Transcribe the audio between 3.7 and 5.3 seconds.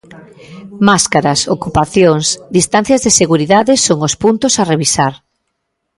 son os puntos a revisar.